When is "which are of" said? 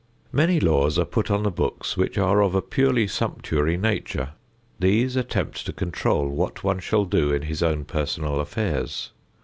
1.95-2.55